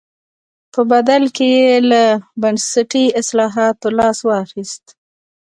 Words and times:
په 0.73 0.81
بدل 0.91 1.23
کې 1.35 1.47
یې 1.59 1.73
له 1.89 2.03
بنسټي 2.41 3.05
اصلاحاتو 3.21 3.87
لاس 3.97 4.17
واخیست. 4.29 4.85